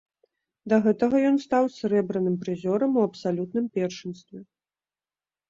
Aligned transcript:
Да 0.71 0.77
гэтага 0.85 1.19
ён 1.31 1.37
стаў 1.45 1.63
срэбраным 1.73 2.39
прызёрам 2.47 2.91
у 3.03 3.05
абсалютным 3.11 3.65
першынстве. 3.79 4.39